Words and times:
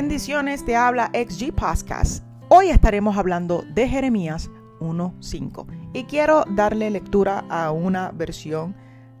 Bendiciones, 0.00 0.64
te 0.64 0.76
habla 0.76 1.12
XG 1.12 1.52
Podcast. 1.52 2.24
Hoy 2.48 2.70
estaremos 2.70 3.18
hablando 3.18 3.66
de 3.74 3.86
Jeremías 3.86 4.48
1.5 4.80 5.66
y 5.92 6.04
quiero 6.04 6.46
darle 6.48 6.88
lectura 6.88 7.44
a 7.50 7.70
una 7.70 8.10
versión 8.10 8.74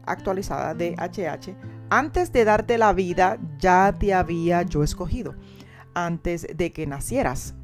actualizada 0.06 0.72
de 0.72 0.96
HH. 0.96 1.54
Antes 1.90 2.32
de 2.32 2.46
darte 2.46 2.78
la 2.78 2.94
vida, 2.94 3.36
ya 3.58 3.94
te 3.98 4.14
había 4.14 4.62
yo 4.62 4.82
escogido. 4.82 5.34
Antes 5.92 6.46
de 6.56 6.72
que 6.72 6.86
nacieras, 6.86 7.54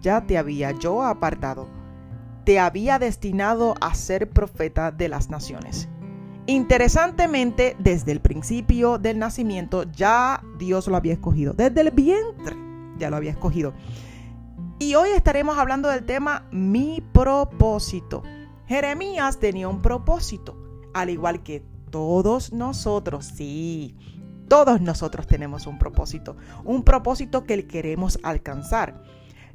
ya 0.00 0.24
te 0.24 0.38
había 0.38 0.70
yo 0.78 1.02
apartado. 1.02 1.66
Te 2.44 2.60
había 2.60 3.00
destinado 3.00 3.74
a 3.80 3.96
ser 3.96 4.30
profeta 4.30 4.92
de 4.92 5.08
las 5.08 5.28
naciones. 5.28 5.88
Interesantemente, 6.46 7.74
desde 7.78 8.12
el 8.12 8.20
principio 8.20 8.98
del 8.98 9.18
nacimiento 9.18 9.84
ya 9.84 10.42
Dios 10.58 10.88
lo 10.88 10.96
había 10.96 11.14
escogido. 11.14 11.54
Desde 11.54 11.80
el 11.80 11.90
vientre 11.90 12.54
ya 12.98 13.08
lo 13.08 13.16
había 13.16 13.30
escogido. 13.30 13.72
Y 14.78 14.94
hoy 14.94 15.08
estaremos 15.10 15.56
hablando 15.56 15.88
del 15.88 16.04
tema 16.04 16.46
mi 16.50 17.02
propósito. 17.12 18.22
Jeremías 18.66 19.38
tenía 19.38 19.68
un 19.68 19.80
propósito, 19.80 20.56
al 20.92 21.08
igual 21.08 21.42
que 21.42 21.62
todos 21.90 22.52
nosotros, 22.52 23.24
sí, 23.24 23.96
todos 24.48 24.80
nosotros 24.82 25.26
tenemos 25.26 25.66
un 25.66 25.78
propósito, 25.78 26.36
un 26.64 26.82
propósito 26.82 27.44
que 27.44 27.66
queremos 27.66 28.18
alcanzar. 28.22 29.02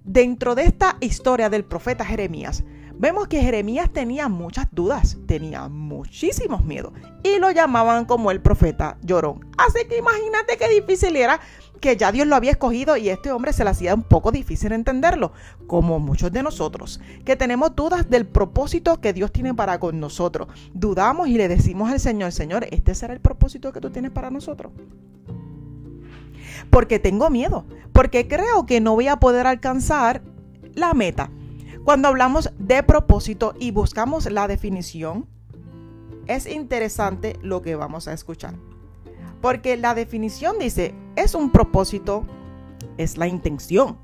Dentro 0.03 0.55
de 0.55 0.63
esta 0.63 0.97
historia 1.02 1.49
del 1.49 1.66
profeta 1.66 2.03
Jeremías, 2.03 2.63
vemos 2.99 3.27
que 3.27 3.41
Jeremías 3.41 3.91
tenía 3.91 4.27
muchas 4.27 4.67
dudas, 4.71 5.17
tenía 5.26 5.67
muchísimos 5.70 6.63
miedos 6.63 6.94
y 7.23 7.39
lo 7.39 7.49
llamaban 7.49 8.05
como 8.05 8.30
el 8.30 8.41
profeta 8.41 8.98
llorón. 9.02 9.48
Así 9.58 9.88
que 9.88 9.98
imagínate 9.98 10.58
qué 10.58 10.69
difícil 10.69 11.16
era 11.16 11.39
que 11.80 11.95
ya 11.95 12.11
Dios 12.11 12.27
lo 12.27 12.36
había 12.36 12.52
escogido 12.52 12.97
y 12.97 13.09
este 13.09 13.31
hombre 13.31 13.53
se 13.53 13.64
le 13.64 13.70
hacía 13.70 13.95
un 13.95 14.03
poco 14.03 14.31
difícil 14.31 14.73
entenderlo, 14.73 15.31
como 15.66 16.00
muchos 16.00 16.31
de 16.31 16.44
nosotros, 16.44 17.00
que 17.25 17.36
tenemos 17.36 17.75
dudas 17.75 18.09
del 18.09 18.27
propósito 18.27 19.00
que 19.00 19.14
Dios 19.14 19.31
tiene 19.31 19.53
para 19.53 19.80
con 19.80 20.00
nosotros. 20.00 20.50
Dudamos 20.73 21.30
y 21.30 21.38
le 21.38 21.47
decimos 21.47 21.92
al 21.92 22.00
Señor, 22.00 22.33
Señor, 22.33 22.67
¿este 22.72 22.95
será 22.95 23.14
el 23.14 23.22
propósito 23.22 23.72
que 23.72 23.81
tú 23.81 23.89
tienes 23.89 24.11
para 24.11 24.30
nosotros? 24.30 24.73
Porque 26.70 27.00
tengo 27.00 27.30
miedo, 27.30 27.66
porque 27.94 28.27
creo 28.27 28.66
que 28.66 28.81
no 28.81 28.94
voy 28.94 29.08
a 29.08 29.17
poder 29.17 29.47
alcanzar 29.47 30.22
la 30.73 30.94
meta. 30.94 31.31
Cuando 31.90 32.09
hablamos 32.09 32.52
de 32.59 32.84
propósito 32.84 33.56
y 33.59 33.72
buscamos 33.72 34.32
la 34.32 34.48
definición, 34.48 35.26
es 36.28 36.45
interesante 36.45 37.40
lo 37.42 37.64
que 37.64 37.73
vamos 37.76 38.08
a 38.08 38.14
escuchar. 38.14 38.54
Porque 39.42 39.76
la 39.76 39.95
definición 39.95 40.60
dice, 40.60 40.94
es 41.16 41.34
un 41.34 41.52
propósito, 41.52 42.28
es 43.00 43.17
la 43.17 43.26
intención 43.26 43.98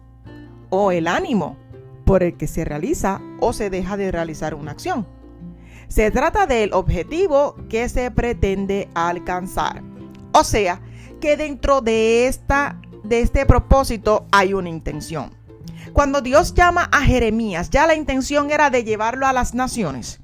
o 0.71 0.91
el 0.91 1.05
ánimo 1.05 1.57
por 2.05 2.23
el 2.23 2.35
que 2.37 2.47
se 2.47 2.65
realiza 2.65 3.21
o 3.39 3.53
se 3.53 3.69
deja 3.69 3.97
de 3.97 4.11
realizar 4.11 4.55
una 4.55 4.71
acción. 4.71 5.05
Se 5.87 6.09
trata 6.09 6.47
del 6.47 6.73
objetivo 6.73 7.55
que 7.69 7.87
se 7.87 8.09
pretende 8.09 8.89
alcanzar. 8.95 9.83
O 10.31 10.43
sea, 10.43 10.81
que 11.21 11.37
dentro 11.37 11.81
de, 11.81 12.25
esta, 12.25 12.81
de 13.03 13.21
este 13.21 13.45
propósito 13.45 14.25
hay 14.31 14.55
una 14.55 14.69
intención. 14.69 15.44
Cuando 15.95 16.19
Dios 16.19 16.53
llama 16.53 16.89
a 16.91 17.03
Jeremías, 17.03 17.69
ya 17.69 17.87
la 17.87 17.95
intención 17.95 18.51
era 18.51 18.69
de 18.69 18.83
llevarlo 18.83 19.27
a 19.27 19.31
las 19.31 19.53
naciones. 19.53 20.19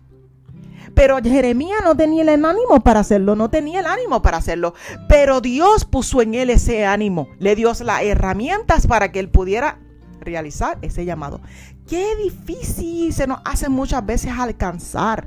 Pero 0.93 1.19
Jeremías 1.23 1.79
no 1.81 1.95
tenía 1.95 2.23
el 2.23 2.43
ánimo 2.43 2.81
para 2.83 2.99
hacerlo, 2.99 3.37
no 3.37 3.49
tenía 3.49 3.79
el 3.79 3.85
ánimo 3.85 4.21
para 4.21 4.35
hacerlo. 4.35 4.73
Pero 5.07 5.39
Dios 5.39 5.85
puso 5.85 6.21
en 6.21 6.33
él 6.33 6.49
ese 6.49 6.85
ánimo, 6.85 7.29
le 7.39 7.55
dio 7.55 7.71
las 7.85 8.03
herramientas 8.03 8.85
para 8.85 9.13
que 9.13 9.21
él 9.21 9.29
pudiera 9.29 9.79
realizar 10.19 10.77
ese 10.81 11.05
llamado. 11.05 11.39
Qué 11.87 12.17
difícil 12.17 13.13
se 13.13 13.25
nos 13.25 13.39
hace 13.45 13.69
muchas 13.69 14.05
veces 14.05 14.33
alcanzar 14.37 15.25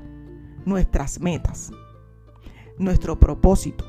nuestras 0.67 1.21
metas, 1.21 1.71
nuestro 2.77 3.19
propósito. 3.19 3.87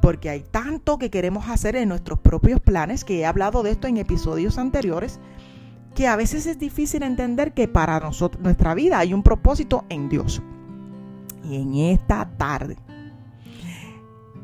Porque 0.00 0.30
hay 0.30 0.44
tanto 0.44 0.98
que 0.98 1.10
queremos 1.10 1.48
hacer 1.48 1.74
en 1.74 1.88
nuestros 1.88 2.20
propios 2.20 2.60
planes, 2.60 3.04
que 3.04 3.18
he 3.18 3.26
hablado 3.26 3.64
de 3.64 3.72
esto 3.72 3.88
en 3.88 3.96
episodios 3.96 4.56
anteriores, 4.56 5.18
que 5.94 6.06
a 6.06 6.16
veces 6.16 6.46
es 6.46 6.58
difícil 6.58 7.02
entender 7.02 7.52
que 7.52 7.68
para 7.68 8.00
nosotros, 8.00 8.42
nuestra 8.42 8.74
vida 8.74 8.98
hay 8.98 9.12
un 9.12 9.22
propósito 9.22 9.84
en 9.88 10.08
Dios. 10.08 10.42
Y 11.44 11.56
en 11.56 11.74
esta 11.74 12.28
tarde 12.36 12.76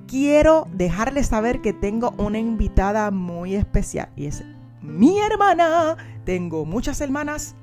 quiero 0.07 0.67
dejarles 0.73 1.27
saber 1.27 1.61
que 1.61 1.73
tengo 1.73 2.15
una 2.19 2.39
invitada 2.39 3.11
muy 3.11 3.55
especial 3.55 4.11
y 4.17 4.27
es 4.27 4.45
mi 4.81 5.19
hermana. 5.19 5.97
Tengo 6.25 6.65
muchas 6.65 7.01
hermanas, 7.01 7.55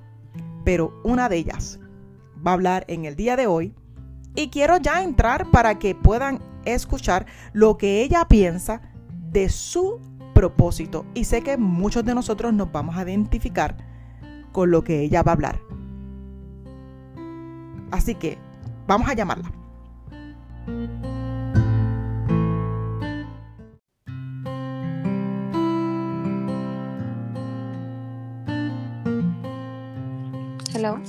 pero 0.64 0.94
una 1.04 1.30
de 1.30 1.38
ellas 1.38 1.80
va 2.46 2.52
a 2.52 2.54
hablar 2.56 2.86
en 2.88 3.06
el 3.06 3.16
día 3.16 3.36
de 3.36 3.48
hoy 3.48 3.74
y 4.36 4.50
quiero 4.50 4.78
ya 4.78 5.04
entrar 5.04 5.50
para 5.52 5.80
que 5.80 5.96
puedan 5.96 6.40
escuchar 6.66 7.26
lo 7.54 7.78
que 7.78 8.02
ella 8.02 8.28
piensa 8.28 8.82
de 9.32 9.50
su 9.50 10.00
propósito 10.34 11.06
y 11.14 11.26
sé 11.26 11.42
que 11.42 11.58
muchos 11.58 12.04
de 12.06 12.16
nosotros 12.16 12.54
nos 12.54 12.72
vamos 12.72 12.98
a 12.98 13.04
identificar 13.04 13.76
con 14.52 14.72
lo 14.72 14.84
que 14.84 15.02
ella 15.02 15.24
va 15.24 15.32
a 15.32 15.36
hablar. 15.36 15.60
Así 17.92 18.16
que 18.16 18.38
vamos 18.88 19.08
a 19.08 19.14
llamarla. 19.14 19.52
Hello. 30.74 31.00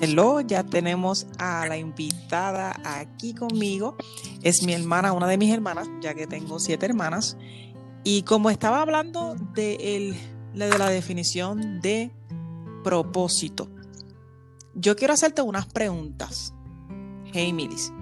Hello, 0.00 0.40
ya 0.40 0.62
tenemos 0.62 1.26
a 1.38 1.66
la 1.66 1.76
invitada 1.76 2.76
aquí 2.84 3.34
conmigo. 3.34 3.96
Es 4.42 4.62
mi 4.62 4.72
hermana, 4.72 5.12
una 5.12 5.26
de 5.26 5.36
mis 5.36 5.52
hermanas, 5.52 5.88
ya 6.00 6.14
que 6.14 6.28
tengo 6.28 6.60
siete 6.60 6.86
hermanas. 6.86 7.36
Y 8.04 8.22
como 8.22 8.50
estaba 8.50 8.82
hablando 8.82 9.34
de, 9.54 10.16
de 10.54 10.78
la 10.78 10.88
definición 10.88 11.80
de 11.80 12.10
propósito, 12.84 13.68
yo 14.74 14.96
quiero 14.96 15.14
hacerte 15.14 15.42
unas 15.42 15.66
preguntas. 15.66 16.54
Hey, 17.32 17.52
Milis. 17.52 17.92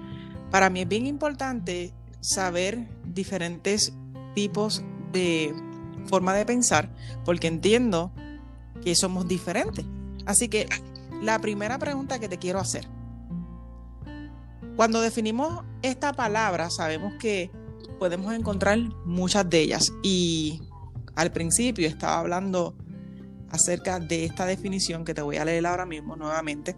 Para 0.51 0.69
mí 0.69 0.81
es 0.81 0.87
bien 0.87 1.07
importante 1.07 1.93
saber 2.21 2.87
diferentes 3.03 3.93
tipos 4.33 4.83
de 5.11 5.53
forma 6.05 6.33
de 6.33 6.45
pensar, 6.45 6.89
porque 7.25 7.47
entiendo 7.47 8.11
que 8.83 8.95
somos 8.95 9.27
diferentes. 9.27 9.85
Así 10.25 10.47
que 10.47 10.67
la 11.21 11.39
primera 11.39 11.77
pregunta 11.79 12.19
que 12.19 12.29
te 12.29 12.37
quiero 12.37 12.59
hacer. 12.59 12.87
Cuando 14.75 15.01
definimos 15.01 15.65
esta 15.81 16.13
palabra, 16.13 16.69
sabemos 16.69 17.13
que 17.19 17.51
podemos 17.97 18.33
encontrar 18.33 18.79
muchas 19.05 19.49
de 19.49 19.61
ellas. 19.61 19.91
Y 20.03 20.61
al 21.15 21.31
principio 21.31 21.87
estaba 21.87 22.19
hablando 22.19 22.75
acerca 23.49 23.99
de 23.99 24.25
esta 24.25 24.45
definición 24.45 25.05
que 25.05 25.13
te 25.13 25.21
voy 25.21 25.37
a 25.37 25.45
leer 25.45 25.65
ahora 25.65 25.85
mismo 25.85 26.15
nuevamente, 26.15 26.75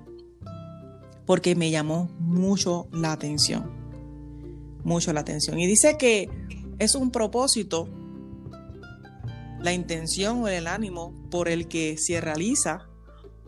porque 1.25 1.55
me 1.55 1.71
llamó 1.71 2.09
mucho 2.19 2.87
la 2.91 3.11
atención. 3.11 3.71
Mucho 4.83 5.13
la 5.13 5.21
atención. 5.21 5.59
Y 5.59 5.67
dice 5.67 5.97
que 5.97 6.29
es 6.79 6.95
un 6.95 7.11
propósito, 7.11 7.89
la 9.59 9.73
intención 9.73 10.43
o 10.43 10.47
el 10.47 10.67
ánimo 10.67 11.13
por 11.29 11.49
el 11.49 11.67
que 11.67 11.97
se 11.97 12.21
realiza 12.21 12.87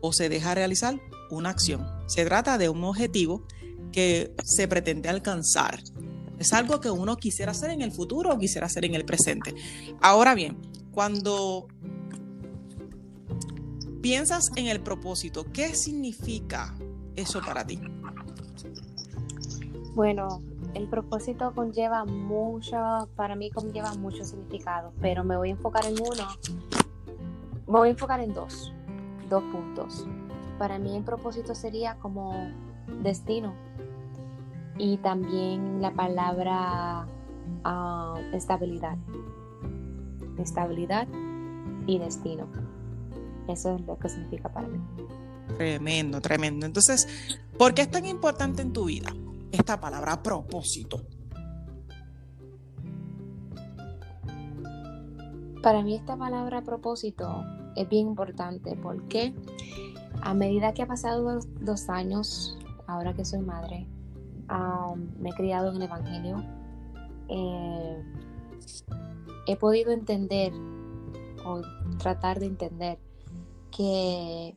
o 0.01 0.11
se 0.11 0.27
deja 0.29 0.53
realizar 0.53 0.99
una 1.29 1.49
acción. 1.49 1.88
Se 2.07 2.25
trata 2.25 2.57
de 2.57 2.69
un 2.69 2.83
objetivo 2.83 3.45
que 3.91 4.33
se 4.43 4.67
pretende 4.67 5.09
alcanzar. 5.09 5.81
Es 6.41 6.53
algo 6.53 6.79
que 6.79 6.89
uno 6.89 7.17
quisiera 7.17 7.51
hacer 7.51 7.69
en 7.69 7.83
el 7.83 7.91
futuro 7.91 8.33
o 8.33 8.39
quisiera 8.39 8.65
hacer 8.65 8.83
en 8.85 8.95
el 8.95 9.05
presente. 9.05 9.53
Ahora 10.01 10.33
bien, 10.33 10.57
cuando 10.91 11.67
piensas 14.01 14.49
en 14.55 14.65
el 14.65 14.81
propósito, 14.81 15.45
¿qué 15.53 15.75
significa 15.75 16.73
eso 17.15 17.41
para 17.41 17.63
ti? 17.63 17.79
Bueno, 19.93 20.41
el 20.73 20.88
propósito 20.88 21.53
conlleva 21.53 22.05
mucho, 22.05 23.07
para 23.15 23.35
mí 23.35 23.51
conlleva 23.51 23.93
mucho 23.93 24.25
significado, 24.25 24.93
pero 24.99 25.23
me 25.23 25.38
voy 25.38 25.49
a 25.49 25.51
enfocar 25.51 25.85
en 25.85 25.93
uno, 26.01 26.27
me 27.67 27.77
voy 27.77 27.89
a 27.89 27.91
enfocar 27.91 28.19
en 28.19 28.33
dos, 28.33 28.73
dos 29.29 29.43
puntos. 29.51 30.07
Para 30.57 30.79
mí 30.79 30.97
el 30.97 31.03
propósito 31.03 31.53
sería 31.53 31.99
como 31.99 32.49
destino 33.03 33.53
y 34.77 34.97
también 34.97 35.81
la 35.81 35.91
palabra 35.91 37.07
ah, 37.63 38.19
estabilidad, 38.33 38.97
estabilidad 40.38 41.07
y 41.88 42.00
destino. 42.00 42.47
Eso 43.47 43.75
es 43.75 43.81
lo 43.81 43.97
que 43.97 44.09
significa 44.09 44.50
para 44.50 44.68
mí. 44.68 44.79
Tremendo, 45.57 46.21
tremendo. 46.21 46.65
Entonces, 46.65 47.07
¿por 47.57 47.73
qué 47.73 47.83
es 47.83 47.91
tan 47.91 48.06
importante 48.06 48.62
en 48.62 48.73
tu 48.73 48.85
vida 48.85 49.13
esta 49.51 49.79
palabra 49.79 50.23
propósito? 50.23 51.01
Para 55.62 55.83
mí 55.83 55.95
esta 55.95 56.17
palabra 56.17 56.63
propósito 56.63 57.44
es 57.75 57.88
bien 57.88 58.07
importante 58.07 58.75
porque 58.81 59.33
a 60.21 60.33
medida 60.33 60.74
que 60.74 60.81
ha 60.81 60.88
pasado 60.88 61.39
dos, 61.59 61.89
años, 61.89 62.57
ahora 62.88 63.13
que 63.13 63.25
soy 63.25 63.41
madre, 63.41 63.88
me 65.19 65.30
he 65.30 65.33
criado 65.33 65.69
en 65.69 65.77
el 65.77 65.83
Evangelio, 65.83 66.44
eh, 67.30 68.03
he 69.48 69.56
podido 69.56 69.92
entender 69.92 70.51
o 71.45 71.62
tratar 71.98 72.39
de 72.39 72.48
entender 72.48 73.00
que 73.75 74.56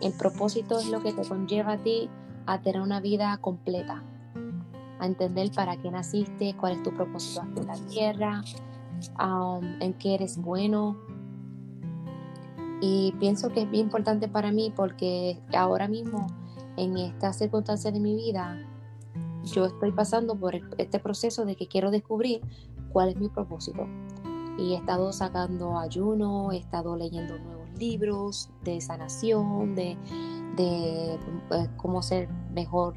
el 0.00 0.12
propósito 0.18 0.78
es 0.78 0.88
lo 0.90 1.02
que 1.02 1.12
te 1.12 1.26
conlleva 1.26 1.72
a 1.72 1.78
ti 1.78 2.10
a 2.46 2.60
tener 2.60 2.80
una 2.80 3.00
vida 3.00 3.36
completa, 3.38 4.02
a 4.98 5.06
entender 5.06 5.50
para 5.52 5.76
qué 5.76 5.90
naciste, 5.90 6.54
cuál 6.56 6.74
es 6.74 6.82
tu 6.82 6.92
propósito 6.92 7.42
aquí 7.42 7.60
en 7.60 7.66
la 7.66 7.74
tierra, 7.74 8.44
um, 9.20 9.64
en 9.80 9.94
qué 9.94 10.14
eres 10.14 10.36
bueno. 10.36 10.96
Y 12.80 13.14
pienso 13.18 13.48
que 13.48 13.62
es 13.62 13.70
bien 13.70 13.86
importante 13.86 14.28
para 14.28 14.50
mí 14.52 14.72
porque 14.74 15.40
ahora 15.56 15.88
mismo, 15.88 16.26
en 16.76 16.98
estas 16.98 17.38
circunstancias 17.38 17.94
de 17.94 18.00
mi 18.00 18.14
vida, 18.14 18.58
yo 19.44 19.66
estoy 19.66 19.92
pasando 19.92 20.36
por 20.36 20.54
este 20.78 20.98
proceso 20.98 21.44
de 21.44 21.56
que 21.56 21.66
quiero 21.66 21.90
descubrir 21.90 22.40
cuál 22.92 23.10
es 23.10 23.16
mi 23.16 23.28
propósito. 23.28 23.86
Y 24.58 24.72
he 24.72 24.76
estado 24.76 25.12
sacando 25.12 25.78
ayuno, 25.78 26.52
he 26.52 26.58
estado 26.58 26.96
leyendo 26.96 27.38
nuevos 27.38 27.68
libros 27.78 28.50
de 28.62 28.80
sanación, 28.80 29.74
de, 29.74 29.96
de 30.56 31.14
eh, 31.14 31.68
cómo 31.76 32.02
ser 32.02 32.28
mejor 32.52 32.94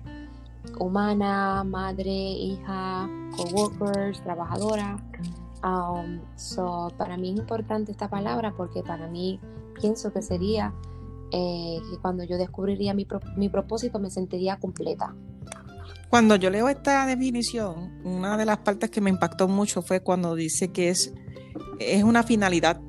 humana, 0.79 1.63
madre, 1.63 2.11
hija, 2.11 3.09
coworkers, 3.35 4.21
trabajadora. 4.21 4.97
Um, 5.63 6.19
so, 6.35 6.91
para 6.97 7.17
mí 7.17 7.31
es 7.31 7.39
importante 7.39 7.91
esta 7.91 8.09
palabra 8.09 8.53
porque 8.55 8.83
para 8.83 9.07
mí 9.07 9.39
pienso 9.81 10.13
que 10.13 10.21
sería 10.21 10.73
eh, 11.31 11.79
que 11.89 11.97
cuando 11.97 12.23
yo 12.23 12.37
descubriría 12.37 12.93
mi, 12.93 13.07
mi 13.35 13.49
propósito 13.49 13.99
me 13.99 14.09
sentiría 14.09 14.59
completa. 14.59 15.15
Cuando 16.09 16.35
yo 16.37 16.49
leo 16.49 16.69
esta 16.69 17.05
definición, 17.05 18.01
una 18.05 18.37
de 18.37 18.45
las 18.45 18.59
partes 18.59 18.89
que 18.89 19.01
me 19.01 19.09
impactó 19.09 19.47
mucho 19.47 19.81
fue 19.81 20.01
cuando 20.01 20.35
dice 20.35 20.71
que 20.71 20.89
es, 20.89 21.13
es 21.79 22.03
una 22.03 22.23
finalidad, 22.23 22.79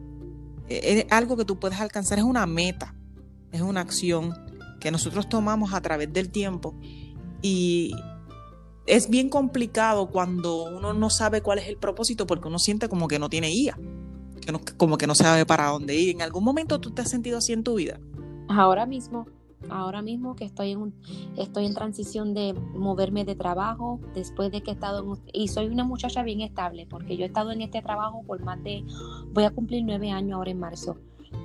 es 0.68 1.06
algo 1.10 1.36
que 1.36 1.44
tú 1.44 1.58
puedes 1.58 1.80
alcanzar, 1.80 2.18
es 2.18 2.24
una 2.24 2.46
meta, 2.46 2.94
es 3.50 3.60
una 3.60 3.80
acción 3.80 4.34
que 4.80 4.90
nosotros 4.90 5.28
tomamos 5.28 5.72
a 5.74 5.80
través 5.80 6.12
del 6.12 6.30
tiempo 6.30 6.78
y 7.42 7.92
es 8.86 9.10
bien 9.10 9.28
complicado 9.28 10.08
cuando 10.10 10.64
uno 10.64 10.92
no 10.94 11.10
sabe 11.10 11.42
cuál 11.42 11.58
es 11.58 11.68
el 11.68 11.76
propósito 11.76 12.26
porque 12.26 12.48
uno 12.48 12.58
siente 12.58 12.88
como 12.88 13.08
que 13.08 13.18
no 13.18 13.28
tiene 13.28 13.48
guía, 13.48 13.76
que 14.40 14.52
como 14.76 14.96
que 14.96 15.06
no 15.06 15.14
sabe 15.14 15.44
para 15.44 15.66
dónde 15.66 15.94
ir. 15.96 16.14
¿En 16.14 16.22
algún 16.22 16.44
momento 16.44 16.80
tú 16.80 16.92
te 16.92 17.02
has 17.02 17.10
sentido 17.10 17.38
así 17.38 17.52
en 17.52 17.64
tu 17.64 17.74
vida? 17.74 18.00
Ahora 18.48 18.86
mismo, 18.86 19.26
ahora 19.70 20.02
mismo 20.02 20.36
que 20.36 20.44
estoy 20.44 20.72
en, 20.72 20.94
estoy 21.36 21.66
en 21.66 21.74
transición 21.74 22.34
de 22.34 22.54
moverme 22.74 23.24
de 23.24 23.34
trabajo 23.34 24.00
después 24.14 24.50
de 24.50 24.62
que 24.62 24.70
he 24.70 24.74
estado 24.74 25.00
en, 25.00 25.20
y 25.32 25.48
soy 25.48 25.66
una 25.66 25.84
muchacha 25.84 26.22
bien 26.22 26.40
estable 26.40 26.86
porque 26.88 27.16
yo 27.16 27.24
he 27.24 27.26
estado 27.26 27.52
en 27.52 27.62
este 27.62 27.82
trabajo 27.82 28.22
por 28.26 28.42
más 28.42 28.62
de, 28.62 28.84
voy 29.32 29.44
a 29.44 29.50
cumplir 29.50 29.84
nueve 29.84 30.10
años 30.10 30.36
ahora 30.36 30.50
en 30.50 30.60
marzo. 30.60 30.96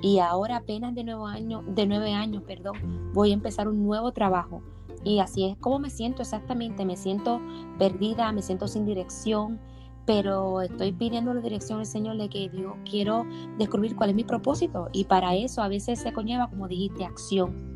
Y 0.02 0.18
ahora 0.18 0.56
apenas 0.56 0.94
de 0.94 1.04
nueve 1.04 1.24
años, 1.26 1.62
de 1.66 1.86
nueve 1.86 2.12
años, 2.12 2.42
perdón, 2.44 3.12
voy 3.12 3.30
a 3.30 3.34
empezar 3.34 3.68
un 3.68 3.84
nuevo 3.84 4.12
trabajo. 4.12 4.62
Y 5.04 5.18
así 5.18 5.44
es 5.44 5.56
como 5.58 5.78
me 5.78 5.90
siento 5.90 6.22
exactamente, 6.22 6.84
me 6.84 6.96
siento 6.96 7.40
perdida, 7.78 8.32
me 8.32 8.40
siento 8.40 8.66
sin 8.68 8.86
dirección, 8.86 9.60
pero 10.06 10.62
estoy 10.62 10.92
pidiendo 10.92 11.32
la 11.34 11.40
dirección 11.40 11.80
al 11.80 11.86
Señor 11.86 12.16
de 12.16 12.28
que 12.28 12.48
Dios 12.48 12.74
quiero 12.88 13.26
descubrir 13.58 13.96
cuál 13.96 14.10
es 14.10 14.16
mi 14.16 14.24
propósito. 14.24 14.88
Y 14.92 15.04
para 15.04 15.34
eso 15.34 15.62
a 15.62 15.68
veces 15.68 16.00
se 16.00 16.12
conlleva, 16.12 16.48
como 16.48 16.68
dijiste, 16.68 17.04
acción. 17.04 17.73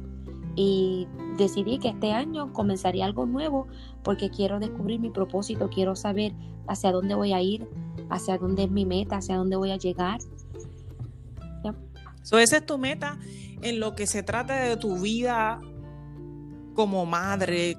Y 0.60 1.06
decidí 1.36 1.78
que 1.78 1.90
este 1.90 2.10
año 2.10 2.52
comenzaría 2.52 3.04
algo 3.04 3.26
nuevo 3.26 3.68
porque 4.02 4.28
quiero 4.28 4.58
descubrir 4.58 4.98
mi 4.98 5.08
propósito, 5.08 5.70
quiero 5.72 5.94
saber 5.94 6.32
hacia 6.66 6.90
dónde 6.90 7.14
voy 7.14 7.32
a 7.32 7.40
ir, 7.40 7.68
hacia 8.10 8.38
dónde 8.38 8.64
es 8.64 8.70
mi 8.72 8.84
meta, 8.84 9.18
hacia 9.18 9.36
dónde 9.36 9.54
voy 9.54 9.70
a 9.70 9.76
llegar. 9.76 10.18
So, 12.24 12.40
esa 12.40 12.56
es 12.56 12.66
tu 12.66 12.76
meta 12.76 13.20
en 13.62 13.78
lo 13.78 13.94
que 13.94 14.08
se 14.08 14.24
trata 14.24 14.56
de 14.62 14.76
tu 14.76 14.98
vida 14.98 15.60
como 16.74 17.06
madre, 17.06 17.76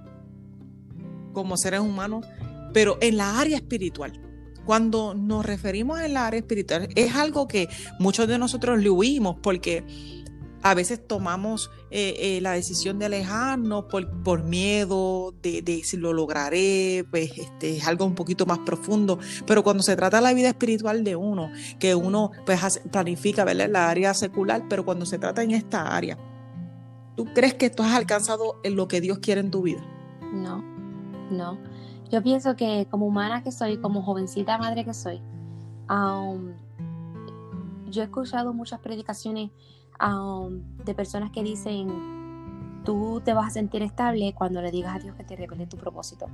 como 1.34 1.58
seres 1.58 1.82
humanos, 1.82 2.26
pero 2.74 2.98
en 3.02 3.18
la 3.18 3.42
área 3.42 3.58
espiritual. 3.58 4.22
Cuando 4.66 5.16
nos 5.16 5.46
referimos 5.46 6.00
en 6.00 6.14
la 6.14 6.28
área 6.28 6.40
espiritual, 6.40 6.88
es 6.96 7.14
algo 7.14 7.46
que 7.50 7.68
muchos 8.00 8.26
de 8.30 8.38
nosotros 8.38 8.80
le 8.80 8.90
huimos 8.90 9.36
porque 9.42 9.84
a 10.62 10.74
veces 10.74 11.06
tomamos 11.08 11.72
eh, 11.92 12.16
eh, 12.20 12.42
la 12.42 12.52
decisión 12.52 13.00
de 13.00 13.06
alejarnos 13.06 13.86
por, 13.86 14.44
miedo, 14.44 15.34
de, 15.42 15.82
si 15.84 15.98
lo 15.98 16.14
lograré, 16.14 17.06
pues 17.10 17.38
este, 17.38 17.78
es 17.78 17.88
algo 17.88 18.06
un 18.06 18.16
poquito 18.16 18.46
más 18.46 18.60
profundo. 18.60 19.20
Pero 19.46 19.64
cuando 19.64 19.84
se 19.84 19.96
trata 19.96 20.18
de 20.18 20.24
la 20.24 20.34
vida 20.34 20.50
espiritual 20.50 21.04
de 21.04 21.16
uno, 21.16 21.50
que 21.80 21.96
uno 21.96 22.32
pues, 22.46 22.82
planifica 22.92 23.46
¿verdad? 23.46 23.70
la 23.70 23.90
área 23.90 24.14
secular, 24.14 24.64
pero 24.70 24.86
cuando 24.86 25.06
se 25.06 25.18
trata 25.18 25.44
en 25.44 25.52
esta 25.52 25.96
área, 25.96 26.18
¿Tú 27.20 27.26
crees 27.26 27.54
que 27.54 27.70
tú 27.70 27.84
has 27.84 27.94
alcanzado 27.96 28.62
en 28.64 28.78
lo 28.78 28.88
que 28.88 29.02
Dios 29.02 29.20
quiere 29.20 29.42
en 29.42 29.52
tu 29.52 29.64
vida? 29.64 29.82
No, 30.32 30.64
no. 31.30 31.58
Yo 32.10 32.24
pienso 32.24 32.56
que 32.56 32.88
como 32.90 33.08
humana 33.08 33.44
que 33.44 33.52
soy, 33.52 33.78
como 33.78 34.02
jovencita 34.04 34.58
madre 34.58 34.86
que 34.86 34.94
soy, 34.94 35.22
um, 35.90 36.54
yo 37.90 38.04
he 38.04 38.06
escuchado 38.06 38.54
muchas 38.54 38.80
predicaciones 38.80 39.52
um, 40.02 40.62
de 40.84 40.94
personas 40.94 41.32
que 41.32 41.44
dicen, 41.44 41.88
tú 42.84 43.22
te 43.24 43.34
vas 43.34 43.48
a 43.48 43.50
sentir 43.52 43.82
estable 43.84 44.34
cuando 44.34 44.62
le 44.62 44.72
digas 44.72 44.96
a 44.96 45.00
Dios 45.00 45.16
que 45.16 45.24
te 45.24 45.36
revele 45.36 45.68
tu 45.68 45.78
propósito. 45.78 46.28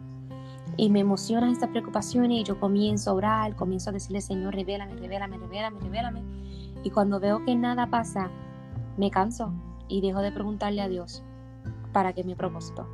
Y 0.77 0.89
me 0.89 1.00
emocionan 1.00 1.51
estas 1.51 1.69
preocupaciones 1.69 2.39
y 2.39 2.44
yo 2.44 2.59
comienzo 2.59 3.12
a 3.12 3.13
orar, 3.13 3.56
comienzo 3.56 3.89
a 3.89 3.94
decirle, 3.94 4.21
Señor, 4.21 4.56
revélame, 4.56 4.95
revélame, 4.95 5.38
revélame, 5.38 5.79
revélame. 5.79 6.21
Y 6.83 6.89
cuando 6.89 7.19
veo 7.19 7.44
que 7.45 7.56
nada 7.56 7.88
pasa, 7.89 8.29
me 8.97 9.09
canso 9.09 9.53
y 9.88 10.01
dejo 10.01 10.21
de 10.21 10.31
preguntarle 10.31 10.81
a 10.81 10.89
Dios 10.89 11.23
para 11.94 12.13
qué 12.13 12.23
mi 12.23 12.35
propósito. 12.35 12.88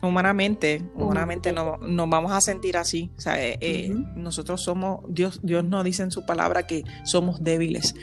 Humanamente, 0.00 0.88
humanamente 0.94 1.52
no, 1.52 1.76
nos 1.78 2.08
vamos 2.08 2.30
a 2.30 2.40
sentir 2.40 2.76
así. 2.76 3.10
O 3.16 3.20
sea, 3.20 3.42
eh, 3.42 3.58
eh, 3.60 3.92
nosotros 4.14 4.62
somos, 4.62 5.00
Dios, 5.08 5.40
Dios 5.42 5.64
nos 5.64 5.82
dice 5.82 6.04
en 6.04 6.12
su 6.12 6.24
palabra 6.24 6.68
que 6.68 6.84
somos 7.02 7.42
débiles. 7.42 7.96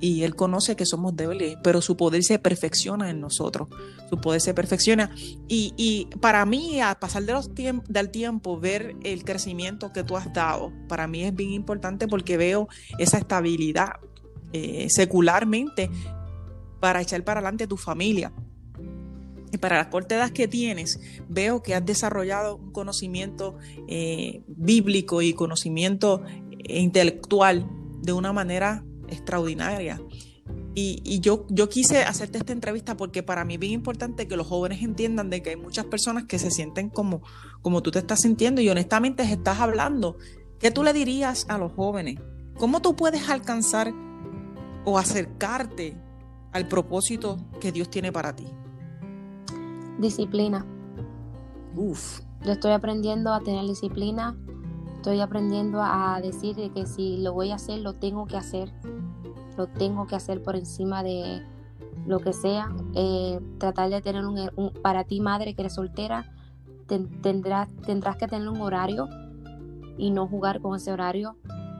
Y 0.00 0.22
Él 0.22 0.34
conoce 0.34 0.76
que 0.76 0.86
somos 0.86 1.14
débiles, 1.14 1.56
pero 1.62 1.82
su 1.82 1.96
poder 1.96 2.24
se 2.24 2.38
perfecciona 2.38 3.10
en 3.10 3.20
nosotros. 3.20 3.68
Su 4.08 4.20
poder 4.20 4.40
se 4.40 4.54
perfecciona. 4.54 5.14
Y, 5.48 5.74
y 5.76 6.06
para 6.20 6.44
mí, 6.46 6.80
a 6.80 6.94
pasar 6.94 7.24
de 7.24 7.32
los 7.32 7.50
del 7.54 8.10
tiempo, 8.10 8.58
ver 8.58 8.96
el 9.04 9.24
crecimiento 9.24 9.92
que 9.92 10.04
tú 10.04 10.16
has 10.16 10.32
dado, 10.32 10.72
para 10.88 11.06
mí 11.06 11.24
es 11.24 11.34
bien 11.34 11.50
importante 11.50 12.08
porque 12.08 12.36
veo 12.36 12.68
esa 12.98 13.18
estabilidad. 13.18 14.00
Eh, 14.52 14.88
secularmente 14.90 15.88
para 16.80 17.00
echar 17.00 17.22
para 17.22 17.38
adelante 17.38 17.68
tu 17.68 17.76
familia. 17.76 18.32
Y 19.52 19.58
para 19.58 19.76
la 19.76 19.90
corta 19.90 20.28
que 20.30 20.48
tienes, 20.48 21.00
veo 21.28 21.62
que 21.62 21.74
has 21.74 21.84
desarrollado 21.84 22.56
un 22.56 22.72
conocimiento 22.72 23.56
eh, 23.88 24.42
bíblico 24.46 25.22
y 25.22 25.34
conocimiento 25.34 26.22
intelectual 26.64 27.68
de 28.02 28.12
una 28.12 28.32
manera 28.32 28.84
extraordinaria. 29.10 30.00
Y, 30.74 31.20
yo, 31.20 31.46
yo 31.48 31.68
quise 31.68 32.02
hacerte 32.04 32.38
esta 32.38 32.52
entrevista 32.52 32.96
porque 32.96 33.22
para 33.22 33.44
mí 33.44 33.54
es 33.54 33.60
bien 33.60 33.72
importante 33.72 34.26
que 34.28 34.36
los 34.36 34.46
jóvenes 34.46 34.82
entiendan 34.82 35.28
de 35.28 35.42
que 35.42 35.50
hay 35.50 35.56
muchas 35.56 35.84
personas 35.84 36.24
que 36.24 36.38
se 36.38 36.50
sienten 36.50 36.88
como, 36.88 37.22
como 37.60 37.82
tú 37.82 37.90
te 37.90 37.98
estás 37.98 38.20
sintiendo 38.20 38.60
y 38.60 38.68
honestamente 38.68 39.22
estás 39.24 39.60
hablando. 39.60 40.16
¿Qué 40.58 40.70
tú 40.70 40.82
le 40.82 40.92
dirías 40.92 41.46
a 41.48 41.58
los 41.58 41.72
jóvenes? 41.72 42.20
¿Cómo 42.58 42.80
tú 42.80 42.94
puedes 42.94 43.28
alcanzar 43.28 43.92
o 44.84 44.98
acercarte 44.98 45.96
al 46.52 46.68
propósito 46.68 47.38
que 47.60 47.72
Dios 47.72 47.90
tiene 47.90 48.12
para 48.12 48.34
ti? 48.34 48.46
Disciplina. 49.98 50.64
Uf. 51.74 52.20
Yo 52.44 52.52
estoy 52.52 52.72
aprendiendo 52.72 53.32
a 53.32 53.40
tener 53.40 53.66
disciplina. 53.66 54.36
Estoy 55.00 55.22
aprendiendo 55.22 55.80
a 55.82 56.20
decir 56.22 56.56
que 56.74 56.84
si 56.84 57.16
lo 57.22 57.32
voy 57.32 57.52
a 57.52 57.54
hacer, 57.54 57.78
lo 57.78 57.94
tengo 57.94 58.26
que 58.26 58.36
hacer. 58.36 58.70
Lo 59.56 59.66
tengo 59.66 60.06
que 60.06 60.14
hacer 60.14 60.42
por 60.42 60.56
encima 60.56 61.02
de 61.02 61.42
lo 62.06 62.18
que 62.18 62.34
sea. 62.34 62.70
Eh, 62.94 63.40
tratar 63.56 63.88
de 63.88 64.02
tener 64.02 64.26
un, 64.26 64.74
para 64.82 65.04
ti, 65.04 65.22
madre 65.22 65.54
que 65.54 65.62
eres 65.62 65.76
soltera, 65.76 66.30
tendrás, 67.22 67.70
tendrás 67.86 68.18
que 68.18 68.28
tener 68.28 68.46
un 68.50 68.60
horario 68.60 69.08
y 69.96 70.10
no 70.10 70.28
jugar 70.28 70.60
con 70.60 70.76
ese 70.76 70.92
horario 70.92 71.38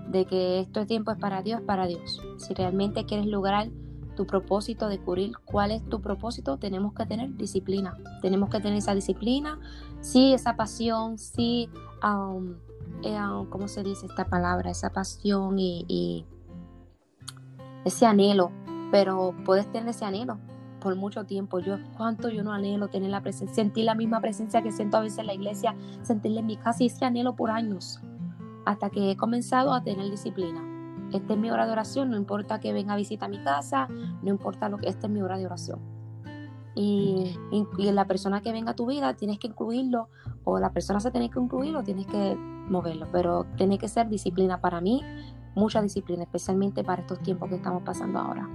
de 0.09 0.25
que 0.25 0.61
esto 0.61 0.81
es 0.81 0.87
tiempo 0.87 1.11
es 1.11 1.19
para 1.19 1.43
Dios, 1.43 1.61
para 1.61 1.87
Dios. 1.87 2.23
Si 2.39 2.55
realmente 2.55 3.05
quieres 3.05 3.27
lograr 3.27 3.69
tu 4.17 4.27
propósito, 4.27 4.89
descubrir 4.89 5.33
cuál 5.45 5.73
es 5.73 5.87
tu 5.91 6.01
propósito, 6.01 6.57
tenemos 6.57 6.95
que 6.95 7.05
tener 7.05 7.37
disciplina. 7.37 7.99
Tenemos 8.23 8.49
que 8.49 8.61
tener 8.61 8.79
esa 8.79 8.95
disciplina, 8.95 9.61
sí, 10.01 10.33
esa 10.33 10.57
pasión, 10.57 11.19
sí, 11.19 11.69
um, 12.03 12.55
eh, 13.03 13.19
um, 13.21 13.47
¿cómo 13.47 13.69
se 13.69 13.83
dice 13.83 14.07
esta 14.07 14.27
palabra? 14.27 14.71
Esa 14.71 14.91
pasión 14.91 15.59
y, 15.59 16.27
ese 17.85 18.07
anhelo, 18.07 18.51
pero 18.91 19.35
puedes 19.45 19.71
tener 19.73 19.89
ese 19.89 20.05
anhelo 20.05 20.39
por 20.81 20.97
mucho 20.97 21.25
tiempo. 21.25 21.61
Yo, 21.61 21.79
cuánto 21.97 22.29
yo 22.29 22.43
no 22.43 22.53
anhelo 22.53 22.89
tener 22.89 23.11
la 23.11 23.23
presencia, 23.23 23.55
sentir 23.55 23.85
la 23.85 23.95
misma 23.95 24.21
presencia 24.21 24.63
que 24.63 24.73
siento 24.73 24.97
a 24.97 25.01
veces 25.01 25.19
en 25.19 25.27
la 25.27 25.35
iglesia, 25.35 25.75
sentirla 26.03 26.41
en 26.41 26.47
mi 26.47 26.57
casa 26.57 26.83
y 26.83 26.87
ese 26.87 27.05
anhelo 27.05 27.37
por 27.37 27.51
años, 27.51 28.01
hasta 28.67 28.91
que 28.91 29.11
he 29.11 29.17
comenzado 29.17 29.73
a 29.73 29.83
tener 29.83 30.11
disciplina. 30.11 30.67
Esta 31.13 31.33
es 31.33 31.39
mi 31.39 31.51
hora 31.51 31.67
de 31.67 31.73
oración, 31.73 32.11
no 32.11 32.17
importa 32.17 32.61
que 32.61 32.73
venga 32.73 32.95
a 32.95 32.97
visitar 32.97 33.29
mi 33.29 33.43
casa, 33.43 33.89
no 34.23 34.29
importa 34.31 34.69
lo 34.69 34.79
que, 34.79 34.89
esta 34.89 35.07
es 35.07 35.13
mi 35.13 35.23
hora 35.23 35.39
de 35.39 35.47
oración. 35.47 35.81
Y, 36.77 37.37
y, 37.51 37.91
la 37.91 38.07
persona 38.07 38.43
que 38.43 38.53
venga 38.53 38.73
a 38.73 38.77
tu 38.77 38.87
vida 38.87 39.15
tienes 39.15 39.39
que 39.39 39.49
incluirlo, 39.49 40.09
o 40.45 40.61
la 40.61 40.73
persona 40.73 41.01
se 41.01 41.11
tiene 41.11 41.29
que 41.29 41.41
incluirlo, 41.41 41.83
tienes 41.83 42.07
que 42.07 42.37
moverlo, 42.71 43.09
pero 43.13 43.47
tiene 43.57 43.79
que 43.79 43.89
ser 43.89 44.09
disciplina 44.09 44.61
para 44.61 44.81
mí, 44.81 45.03
mucha 45.55 45.83
disciplina, 45.83 46.23
especialmente 46.23 46.85
para 46.85 47.03
estos 47.03 47.21
tiempos 47.21 47.49
que 47.49 47.57
estamos 47.57 47.83
pasando 47.83 48.19
ahora. 48.19 48.49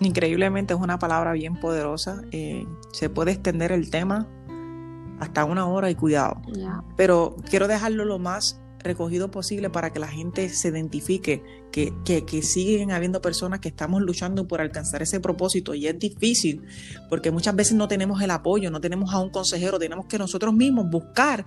Increíblemente 0.00 0.74
es 0.74 0.80
una 0.80 0.98
palabra 0.98 1.32
bien 1.32 1.56
poderosa, 1.56 2.22
eh, 2.30 2.66
se 2.92 3.10
puede 3.10 3.32
extender 3.32 3.72
el 3.72 3.90
tema 3.90 4.28
hasta 5.18 5.44
una 5.44 5.66
hora 5.66 5.90
y 5.90 5.94
cuidado, 5.96 6.40
pero 6.96 7.36
quiero 7.48 7.66
dejarlo 7.66 8.04
lo 8.04 8.18
más 8.18 8.60
recogido 8.78 9.30
posible 9.30 9.70
para 9.70 9.92
que 9.92 9.98
la 9.98 10.08
gente 10.08 10.48
se 10.48 10.68
identifique 10.68 11.42
que, 11.72 11.92
que, 12.04 12.42
siguen 12.42 12.90
habiendo 12.92 13.20
personas 13.20 13.60
que 13.60 13.68
estamos 13.68 14.02
luchando 14.02 14.46
por 14.46 14.60
alcanzar 14.60 15.02
ese 15.02 15.20
propósito 15.20 15.74
y 15.74 15.86
es 15.86 15.98
difícil 15.98 16.62
porque 17.08 17.30
muchas 17.30 17.54
veces 17.54 17.74
no 17.74 17.88
tenemos 17.88 18.20
el 18.22 18.30
apoyo, 18.30 18.70
no 18.70 18.80
tenemos 18.80 19.12
a 19.12 19.18
un 19.18 19.30
consejero, 19.30 19.78
tenemos 19.78 20.06
que 20.06 20.18
nosotros 20.18 20.54
mismos 20.54 20.88
buscar 20.90 21.44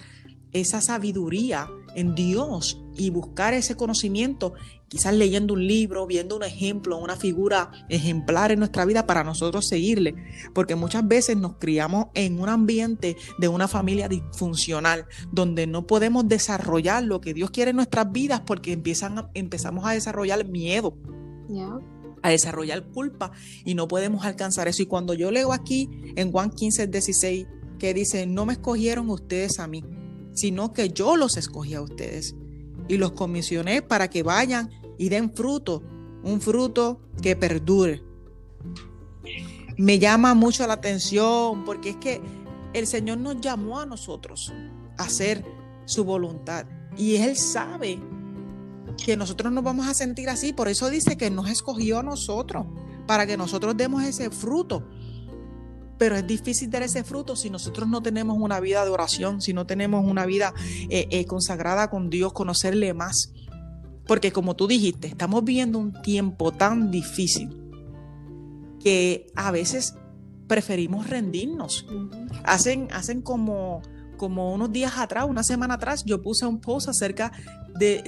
esa 0.54 0.82
sabiduría 0.82 1.70
en 1.96 2.16
Dios 2.16 2.82
y 2.96 3.10
buscar 3.10 3.54
ese 3.54 3.76
conocimiento, 3.76 4.54
quizás 4.88 5.14
leyendo 5.16 5.54
un 5.54 5.66
libro, 5.66 6.06
viendo 6.08 6.36
un 6.36 6.44
ejemplo, 6.44 6.98
una 6.98 7.16
figura 7.16 7.72
ejemplar 7.90 8.52
en 8.52 8.60
nuestra 8.60 8.86
vida 8.86 9.06
para 9.06 9.24
nosotros 9.24 9.68
seguirle, 9.68 10.16
porque 10.54 10.76
muchas 10.76 11.08
veces 11.08 11.38
nos 11.38 11.56
criamos 11.58 12.08
en 12.14 12.40
un 12.40 12.50
ambiente 12.50 13.18
de 13.38 13.48
una 13.48 13.68
familia 13.68 14.08
disfuncional, 14.08 15.06
donde 15.32 15.68
no 15.68 15.88
podemos 15.88 16.28
desarrollar 16.28 17.04
lo 17.04 17.22
que 17.22 17.34
Dios 17.34 17.52
quiere 17.52 17.72
en 17.72 17.78
nuestras 17.78 18.12
vidas 18.12 18.42
porque 18.46 18.74
empiezan, 18.74 19.30
empezamos 19.34 19.86
a 19.86 19.92
desarrollar 19.92 20.48
miedo. 20.48 20.96
a 22.24 22.30
desarrollar 22.30 22.84
culpa 22.84 23.32
y 23.66 23.74
no 23.74 23.88
podemos 23.88 24.26
alcanzar 24.26 24.68
eso. 24.68 24.84
Y 24.84 24.86
cuando 24.86 25.16
yo 25.16 25.32
leo 25.32 25.54
aquí 25.54 25.90
en 26.16 26.32
Juan 26.32 26.52
15, 26.52 26.86
16, 26.86 27.48
que 27.80 27.96
dice, 27.96 28.28
no 28.28 28.46
me 28.46 28.54
escogieron 28.54 29.10
ustedes 29.10 29.58
a 29.58 29.68
mí, 29.68 29.84
sino 30.34 30.74
que 30.74 30.90
yo 30.90 31.16
los 31.16 31.38
escogí 31.38 31.74
a 31.74 31.82
ustedes 31.82 32.36
y 32.88 32.98
los 32.98 33.12
comisioné 33.12 33.82
para 33.82 34.10
que 34.10 34.24
vayan 34.24 34.70
y 34.98 35.10
den 35.10 35.34
fruto, 35.34 35.82
un 36.24 36.42
fruto 36.42 37.00
que 37.22 37.36
perdure. 37.36 38.04
Me 39.78 40.00
llama 40.00 40.34
mucho 40.34 40.66
la 40.68 40.74
atención 40.74 41.66
porque 41.66 41.92
es 41.92 41.96
que 41.98 42.22
el 42.74 42.88
Señor 42.88 43.18
nos 43.18 43.42
llamó 43.42 43.80
a 43.80 43.86
nosotros 43.86 44.54
a 44.98 45.04
hacer 45.04 45.44
su 45.86 46.04
voluntad 46.04 46.66
y 46.98 47.16
Él 47.16 47.36
sabe 47.36 48.00
que 49.04 49.18
nosotros 49.18 49.52
nos 49.52 49.64
vamos 49.64 49.88
a 49.88 49.94
sentir 49.94 50.30
así, 50.30 50.54
por 50.54 50.68
eso 50.68 50.90
dice 50.90 51.18
que 51.18 51.30
nos 51.30 51.50
escogió 51.50 52.00
a 52.00 52.04
nosotros 52.04 52.66
para 53.08 53.26
que 53.26 53.38
nosotros 53.38 53.76
demos 53.76 54.04
ese 54.04 54.30
fruto 54.30 54.88
pero 56.02 56.16
es 56.16 56.26
difícil 56.26 56.72
dar 56.72 56.82
ese 56.82 57.04
fruto 57.04 57.36
si 57.36 57.52
nosotros 57.52 57.88
no 57.88 58.02
tenemos 58.02 58.36
una 58.40 58.60
vida 58.60 58.84
de 58.84 58.90
oración, 58.90 59.40
si 59.40 59.54
no 59.54 59.68
tenemos 59.68 60.04
una 60.04 60.26
vida 60.26 60.52
eh, 60.90 61.08
eh, 61.12 61.26
consagrada 61.26 61.92
con 61.92 62.10
Dios, 62.10 62.34
conocerle 62.34 62.96
más. 62.96 63.32
Porque 64.08 64.32
como 64.32 64.56
tú 64.56 64.66
dijiste, 64.66 65.08
estamos 65.08 65.44
viviendo 65.44 65.78
un 65.78 65.94
tiempo 66.02 66.54
tan 66.54 66.90
difícil 66.90 67.56
que 68.80 69.28
a 69.36 69.52
veces 69.52 69.94
preferimos 70.48 71.08
rendirnos. 71.08 71.86
Hacen, 72.46 72.88
hacen 72.92 73.22
como, 73.22 73.84
como 74.18 74.56
unos 74.56 74.72
días 74.72 74.94
atrás, 74.98 75.26
una 75.30 75.44
semana 75.44 75.76
atrás, 75.76 76.04
yo 76.04 76.24
puse 76.24 76.48
un 76.48 76.62
post 76.62 76.90
acerca 76.90 77.32
de, 77.78 78.02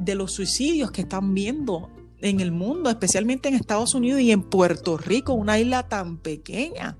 de 0.00 0.14
los 0.16 0.32
suicidios 0.32 0.90
que 0.90 1.02
están 1.02 1.32
viendo 1.32 1.90
en 2.22 2.40
el 2.40 2.50
mundo, 2.50 2.90
especialmente 2.90 3.48
en 3.48 3.54
Estados 3.54 3.94
Unidos 3.94 4.20
y 4.20 4.32
en 4.32 4.42
Puerto 4.42 4.96
Rico, 4.96 5.32
una 5.34 5.60
isla 5.60 5.86
tan 5.86 6.18
pequeña 6.18 6.98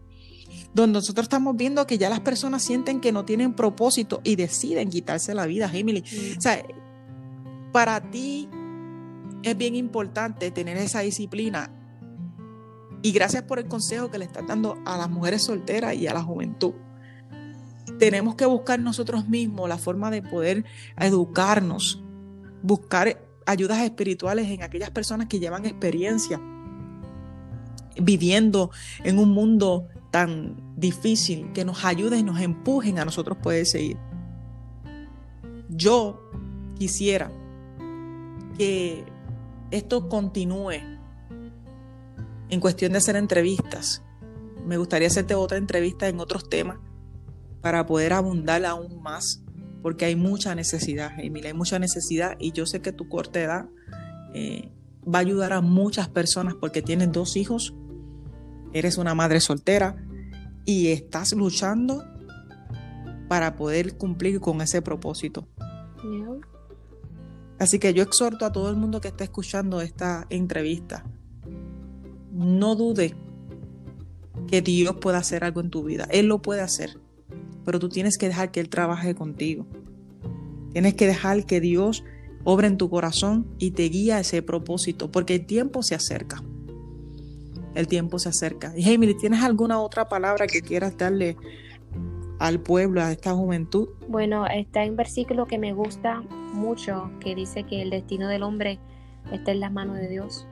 donde 0.75 0.99
nosotros 0.99 1.25
estamos 1.25 1.57
viendo 1.57 1.87
que 1.87 1.99
ya 1.99 2.09
las 2.09 2.21
personas 2.21 2.63
sienten 2.63 3.01
que 3.01 3.13
no 3.13 3.25
tienen 3.25 3.55
propósito 3.55 4.21
y 4.25 4.37
deciden 4.37 4.91
quitarse 4.91 5.35
la 5.35 5.47
vida, 5.47 5.71
Emily. 5.73 6.05
O 6.37 6.41
sea, 6.41 6.65
para 7.73 8.01
ti 8.11 8.49
es 9.43 9.57
bien 9.57 9.75
importante 9.75 10.51
tener 10.51 10.77
esa 10.77 11.01
disciplina. 11.01 11.73
Y 13.03 13.13
gracias 13.13 13.43
por 13.45 13.59
el 13.59 13.67
consejo 13.67 14.11
que 14.11 14.19
le 14.19 14.27
estás 14.27 14.47
dando 14.47 14.77
a 14.85 14.99
las 14.99 15.11
mujeres 15.11 15.43
solteras 15.43 15.95
y 15.95 16.07
a 16.07 16.15
la 16.15 16.23
juventud. 16.23 16.75
Tenemos 17.99 18.35
que 18.35 18.47
buscar 18.47 18.79
nosotros 18.79 19.29
mismos 19.29 19.69
la 19.69 19.79
forma 19.79 20.11
de 20.11 20.23
poder 20.23 20.65
educarnos, 20.99 22.03
buscar 22.63 23.27
ayudas 23.47 23.81
espirituales 23.83 24.49
en 24.49 24.63
aquellas 24.63 24.91
personas 24.91 25.27
que 25.27 25.41
llevan 25.41 25.67
experiencia 25.67 26.41
viviendo 27.97 28.71
en 29.05 29.19
un 29.19 29.31
mundo 29.31 29.89
tan 30.11 30.57
difícil 30.77 31.53
que 31.53 31.65
nos 31.65 31.85
ayuden 31.85 32.21
y 32.21 32.23
nos 32.25 32.41
empujen 32.41 32.99
a 32.99 33.05
nosotros 33.05 33.39
poder 33.39 33.67
seguir. 33.67 33.97
Yo 35.69 36.31
quisiera 36.79 37.31
que 38.59 39.05
esto 39.71 40.09
continúe 40.09 40.81
en 42.49 42.61
cuestión 42.61 42.93
de 42.93 42.99
hacer 42.99 43.17
entrevistas. 43.17 44.03
Me 44.67 44.77
gustaría 44.77 45.09
hacerte 45.09 45.35
otra 45.35 45.59
entrevista 45.59 46.09
en 46.09 46.21
otros 46.21 46.49
temas 46.49 46.79
para 47.61 47.87
poder 47.87 48.13
abundar 48.13 48.65
aún 48.65 49.01
más, 49.03 49.43
porque 49.83 50.07
hay 50.07 50.17
mucha 50.17 50.55
necesidad, 50.55 51.13
Emily, 51.19 51.49
hay 51.49 51.55
mucha 51.55 51.79
necesidad 51.79 52.37
y 52.39 52.53
yo 52.53 52.67
sé 52.67 52.81
que 52.81 52.93
tu 52.93 53.09
corta 53.09 53.41
edad 53.41 53.69
eh, 54.35 54.71
va 55.03 55.19
a 55.19 55.23
ayudar 55.23 55.53
a 55.53 55.61
muchas 55.61 56.09
personas 56.09 56.55
porque 56.55 56.83
tienes 56.83 57.13
dos 57.13 57.37
hijos 57.37 57.75
eres 58.73 58.99
una 58.99 59.15
madre 59.15 59.41
soltera 59.41 59.97
y 60.65 60.89
estás 60.89 61.33
luchando 61.33 62.05
para 63.29 63.57
poder 63.57 63.97
cumplir 63.97 64.41
con 64.41 64.61
ese 64.61 64.83
propósito. 64.83 65.47
Así 67.59 67.79
que 67.79 67.93
yo 67.93 68.03
exhorto 68.03 68.47
a 68.47 68.53
todo 68.53 68.71
el 68.71 68.77
mundo 68.77 69.01
que 69.01 69.09
esté 69.09 69.25
escuchando 69.25 69.81
esta 69.81 70.27
entrevista, 70.31 71.05
no 72.33 72.75
dude 72.75 73.15
que 74.49 74.63
Dios 74.63 74.97
pueda 75.01 75.19
hacer 75.19 75.45
algo 75.45 75.61
en 75.61 75.71
tu 75.71 75.85
vida. 75.85 76.09
Él 76.11 76.27
lo 76.27 76.41
puede 76.41 76.63
hacer, 76.63 76.99
pero 77.65 77.79
tú 77.79 77.89
tienes 77.89 78.17
que 78.17 78.29
dejar 78.29 78.51
que 78.51 78.61
Él 78.61 78.69
trabaje 78.69 79.15
contigo. 79.15 79.67
Tienes 80.73 80.95
que 80.95 81.07
dejar 81.07 81.45
que 81.45 81.61
Dios 81.61 82.03
obre 82.45 82.67
en 82.67 82.79
tu 82.79 82.89
corazón 82.89 83.47
y 83.59 83.73
te 83.73 83.85
guíe 83.85 84.15
a 84.15 84.21
ese 84.21 84.41
propósito, 84.43 85.11
porque 85.11 85.35
el 85.35 85.47
tiempo 85.47 85.83
se 85.83 85.95
acerca 85.95 86.43
el 87.75 87.87
tiempo 87.87 88.19
se 88.19 88.29
acerca. 88.29 88.73
Y 88.77 88.91
Emily, 88.93 89.15
¿tienes 89.15 89.43
alguna 89.43 89.81
otra 89.81 90.09
palabra 90.09 90.47
que 90.47 90.63
quieras 90.63 90.97
darle 90.97 91.37
al 92.39 92.61
pueblo, 92.61 93.03
a 93.03 93.13
esta 93.13 93.33
juventud? 93.33 93.89
Bueno, 94.09 94.47
está 94.47 94.85
en 94.85 94.97
versículo 94.97 95.47
que 95.47 95.59
me 95.59 95.73
gusta 95.73 96.23
mucho, 96.53 97.11
que 97.21 97.35
dice 97.35 97.65
que 97.65 97.83
el 97.83 97.91
destino 97.91 98.29
del 98.29 98.43
hombre 98.43 98.79
está 99.33 99.53
en 99.53 99.61
las 99.61 99.73
manos 99.73 99.97
de 99.99 100.09
Dios. 100.09 100.47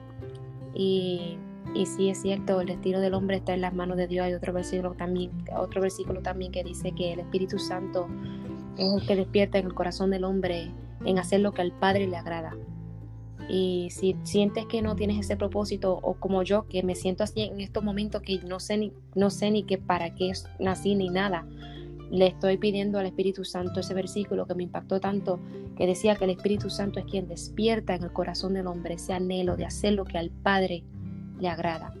Y, 0.73 1.37
y 1.73 1.85
sí 1.85 2.09
es 2.09 2.21
cierto, 2.21 2.61
el 2.61 2.67
destino 2.67 2.99
del 2.99 3.13
hombre 3.13 3.37
está 3.37 3.53
en 3.53 3.61
las 3.61 3.73
manos 3.73 3.97
de 3.97 4.07
Dios. 4.07 4.25
Hay 4.25 4.33
otro 4.33 4.53
versículo 4.53 4.93
también, 4.93 5.31
otro 5.57 5.81
versículo 5.81 6.21
también 6.21 6.51
que 6.51 6.63
dice 6.63 6.93
que 6.93 7.13
el 7.13 7.19
Espíritu 7.19 7.57
Santo 7.57 8.07
es 8.77 9.01
el 9.01 9.07
que 9.07 9.15
despierta 9.15 9.57
en 9.57 9.65
el 9.65 9.73
corazón 9.73 10.11
del 10.11 10.23
hombre 10.23 10.71
en 11.05 11.19
hacer 11.19 11.41
lo 11.41 11.53
que 11.53 11.61
al 11.61 11.71
Padre 11.71 12.07
le 12.07 12.17
agrada. 12.17 12.55
Y 13.49 13.89
si 13.89 14.15
sientes 14.23 14.65
que 14.67 14.83
no 14.83 14.95
tienes 14.95 15.19
ese 15.19 15.35
propósito, 15.35 15.99
o 16.03 16.13
como 16.13 16.43
yo, 16.43 16.67
que 16.67 16.83
me 16.83 16.95
siento 16.95 17.23
así 17.23 17.41
en 17.41 17.59
estos 17.59 17.83
momentos 17.83 18.21
que 18.21 18.39
no 18.43 18.59
sé 18.59 18.77
ni, 18.77 18.93
no 19.15 19.31
sé 19.31 19.49
ni 19.49 19.63
que 19.63 19.79
para 19.79 20.13
qué 20.13 20.31
nací 20.59 20.93
ni 20.93 21.09
nada, 21.09 21.47
le 22.11 22.27
estoy 22.27 22.57
pidiendo 22.57 22.99
al 22.99 23.07
Espíritu 23.07 23.43
Santo 23.43 23.79
ese 23.79 23.93
versículo 23.93 24.45
que 24.45 24.55
me 24.55 24.63
impactó 24.63 24.99
tanto, 24.99 25.39
que 25.75 25.87
decía 25.87 26.15
que 26.15 26.25
el 26.25 26.31
Espíritu 26.31 26.69
Santo 26.69 26.99
es 26.99 27.05
quien 27.05 27.27
despierta 27.27 27.95
en 27.95 28.03
el 28.03 28.13
corazón 28.13 28.53
del 28.53 28.67
hombre 28.67 28.95
ese 28.95 29.13
anhelo 29.13 29.57
de 29.57 29.65
hacer 29.65 29.93
lo 29.93 30.05
que 30.05 30.17
al 30.17 30.29
Padre 30.29 30.83
le 31.39 31.47
agrada. 31.47 31.93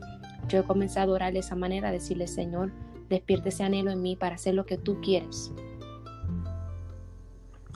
Yo 0.47 0.59
he 0.59 0.63
comenzado 0.63 1.13
a 1.13 1.15
orar 1.15 1.33
de 1.33 1.39
esa 1.39 1.55
manera, 1.55 1.89
a 1.89 1.91
decirle, 1.91 2.27
Señor, 2.27 2.71
despierte 3.09 3.49
ese 3.49 3.63
anhelo 3.63 3.91
en 3.91 4.01
mí 4.01 4.15
para 4.15 4.35
hacer 4.35 4.53
lo 4.53 4.65
que 4.65 4.77
tú 4.77 4.99
quieres. 5.01 5.51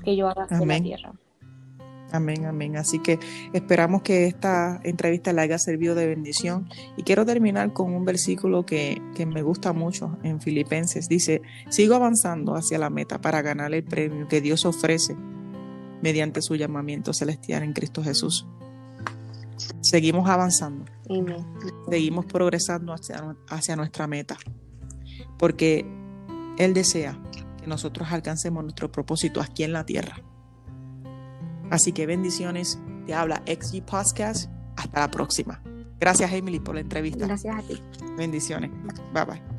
Que 0.03 0.15
yo 0.15 0.27
haga 0.27 0.47
en 0.49 0.67
la 0.67 0.81
tierra. 0.81 1.13
Amén, 2.13 2.45
amén. 2.45 2.77
Así 2.77 2.99
que 2.99 3.19
esperamos 3.53 4.03
que 4.03 4.27
esta 4.27 4.79
entrevista 4.83 5.33
le 5.33 5.41
haya 5.41 5.57
servido 5.57 5.95
de 5.95 6.05
bendición. 6.05 6.69
Y 6.95 7.01
quiero 7.01 7.25
terminar 7.25 7.73
con 7.73 7.91
un 7.91 8.05
versículo 8.05 8.67
que, 8.67 9.01
que, 9.15 9.25
me 9.25 9.41
gusta 9.41 9.73
mucho 9.73 10.15
en 10.21 10.39
Filipenses. 10.39 11.09
Dice, 11.09 11.41
sigo 11.69 11.95
avanzando 11.95 12.55
hacia 12.55 12.77
la 12.77 12.91
meta 12.91 13.19
para 13.19 13.41
ganar 13.41 13.73
el 13.73 13.83
premio 13.83 14.27
que 14.27 14.41
Dios 14.41 14.63
ofrece 14.63 15.15
mediante 16.03 16.43
su 16.43 16.53
llamamiento 16.55 17.13
celestial 17.13 17.63
en 17.63 17.73
Cristo 17.73 18.03
Jesús. 18.03 18.45
seguimos 19.81 20.29
avanzando. 20.29 20.85
Amén. 21.09 21.43
Seguimos 21.89 22.25
progresando 22.25 22.93
hacia, 22.93 23.35
hacia 23.49 23.75
nuestra 23.75 24.05
meta. 24.05 24.37
Porque 25.39 25.83
Él 26.59 26.75
desea 26.75 27.19
que 27.59 27.65
nosotros 27.65 28.11
alcancemos 28.11 28.63
nuestro 28.63 28.91
propósito 28.91 29.41
aquí 29.41 29.63
en 29.63 29.73
la 29.73 29.83
tierra. 29.83 30.21
Así 31.73 31.91
que 31.91 32.05
bendiciones. 32.05 32.79
Te 33.07 33.15
habla 33.15 33.41
XG 33.47 33.81
Podcast. 33.83 34.47
Hasta 34.75 34.99
la 34.99 35.09
próxima. 35.09 35.59
Gracias, 35.99 36.31
Emily, 36.31 36.59
por 36.59 36.75
la 36.75 36.81
entrevista. 36.81 37.25
Gracias 37.25 37.57
a 37.57 37.67
ti. 37.67 37.81
Bendiciones. 38.15 38.69
Bye 39.11 39.25
bye. 39.25 39.52